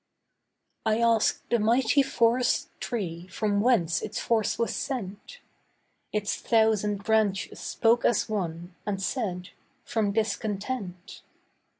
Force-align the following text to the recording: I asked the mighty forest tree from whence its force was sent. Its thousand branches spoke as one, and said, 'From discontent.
I 0.83 0.97
asked 0.99 1.47
the 1.51 1.59
mighty 1.59 2.01
forest 2.01 2.69
tree 2.79 3.27
from 3.27 3.61
whence 3.61 4.01
its 4.01 4.19
force 4.19 4.57
was 4.57 4.75
sent. 4.75 5.41
Its 6.11 6.37
thousand 6.37 7.03
branches 7.03 7.59
spoke 7.59 8.03
as 8.03 8.27
one, 8.27 8.73
and 8.83 8.99
said, 8.99 9.49
'From 9.85 10.11
discontent. 10.11 11.21